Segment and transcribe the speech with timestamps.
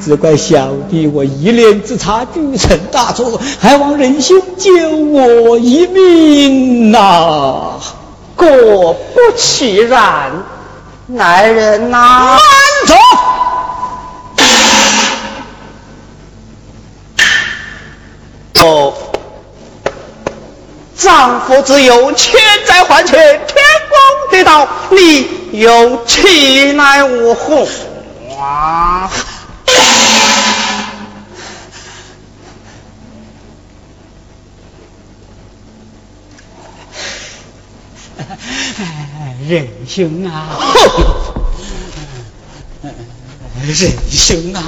[0.00, 7.72] 只怪小弟我一念之差，铸成大错，还望仁兄救我一命呐！
[8.36, 10.30] 果不其然，
[11.08, 12.36] 来人呐！
[12.36, 12.38] 慢
[12.86, 12.94] 走！
[18.64, 18.92] 哦，
[20.96, 23.98] 丈夫只有千载还钱，天公
[24.30, 25.28] 地道，你
[25.60, 27.66] 又气来我何？
[28.38, 29.10] 哇！
[39.48, 40.46] 仁兄啊，
[43.66, 43.74] 仁
[44.08, 44.62] 兄啊，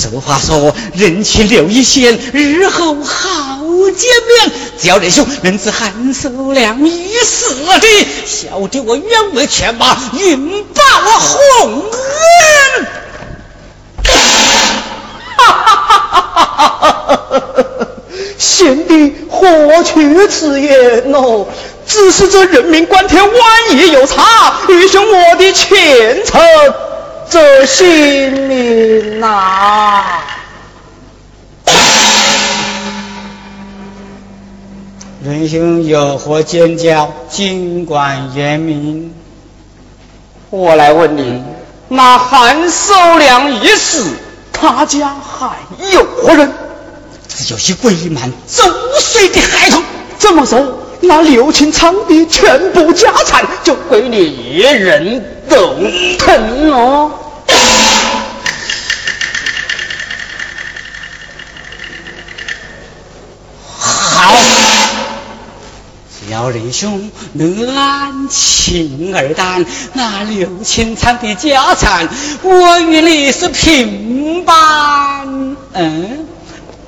[0.00, 3.58] 俗话说人前留一线，日后好
[3.94, 4.50] 见面。
[4.80, 10.82] 只要仁兄能治韩寿良一死的，小弟我愿为犬马云报
[11.18, 12.86] 洪恩。
[15.36, 17.38] 哈哈哈哈哈哈！
[18.38, 21.46] 贤弟何去此言哦？
[21.86, 23.32] 只是这人命关天，万
[23.72, 26.40] 一有差，愚兄我的前程
[27.30, 30.02] 这性命呐！
[35.22, 37.12] 仁兄有何见教？
[37.28, 39.14] 尽管言明。
[40.50, 41.40] 我来问你，
[41.88, 44.12] 那韩寿良一死，
[44.52, 45.56] 他家还
[45.92, 46.52] 有何人？
[47.28, 48.64] 只有些鬼满周
[48.98, 49.80] 岁的孩童。
[50.18, 50.79] 这么说。
[51.02, 55.56] 那刘清昌的全部家产就归你一人独
[56.18, 57.10] 吞了。
[63.78, 64.34] 好，
[66.20, 72.08] 只要仁兄能安情而担，那刘清昌的家产，
[72.42, 76.26] 我与你是平半，嗯，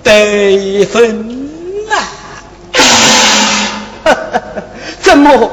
[0.02, 1.48] 得分
[1.90, 2.20] 啊。
[5.12, 5.50] 怎么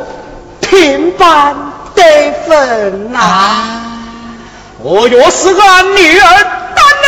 [0.62, 1.54] 平板
[1.94, 2.02] 得
[2.48, 3.66] 分呐？
[4.78, 6.44] 我若是俺女儿，
[6.74, 7.06] 当然。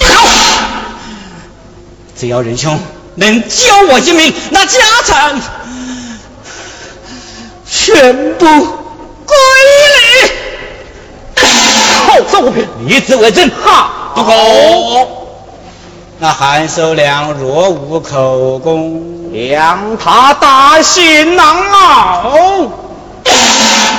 [0.00, 0.26] 好，
[2.18, 2.80] 只要仁兄
[3.14, 5.40] 能救我一命，那家产。
[7.88, 9.34] 全部归
[9.96, 11.40] 你！
[12.06, 13.50] 好，周五平，立字为证。
[13.64, 14.32] 哈，不够。
[16.18, 22.70] 那韩寿良若无口供，让他大刑难熬。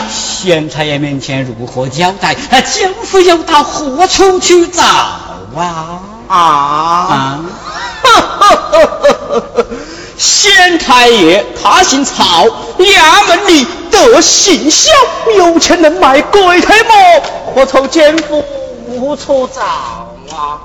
[0.07, 2.35] 县太爷面前如何交代？
[2.51, 5.99] 那江府又到何处去找啊？
[6.28, 7.39] 啊啊！
[8.03, 9.66] 哈哈哈哈哈！
[10.19, 12.46] 县太爷他姓曹
[12.78, 14.91] 衙门里得行小
[15.38, 17.24] 有钱能买鬼胎磨。
[17.56, 18.44] 何愁奸夫
[18.88, 19.62] 无处找
[20.35, 20.59] 啊。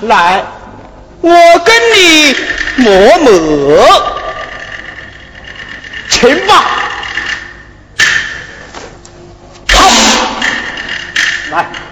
[0.00, 0.42] 来
[1.20, 1.30] 我
[1.64, 2.34] 跟你
[2.76, 4.02] 磨磨。
[6.08, 6.64] 秦吧。
[9.68, 9.90] 好。
[11.50, 11.91] 来。